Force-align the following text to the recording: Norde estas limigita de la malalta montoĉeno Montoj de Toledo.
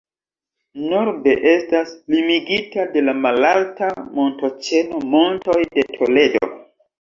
Norde 0.93 1.33
estas 1.51 1.91
limigita 2.13 2.85
de 2.95 3.03
la 3.09 3.15
malalta 3.27 3.91
montoĉeno 4.17 5.03
Montoj 5.13 5.59
de 5.79 5.87
Toledo. 5.93 6.51